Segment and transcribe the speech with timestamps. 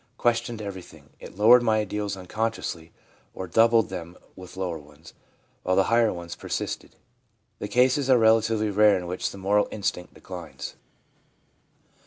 [0.17, 1.11] Questioned everything.
[1.19, 2.91] It lowered my ideals unconsciously,
[3.35, 5.13] or doubled them with lower ones,
[5.61, 6.95] while the higher ones persisted/
[7.59, 10.73] The cases are relatively rare in which the moral instinct declines.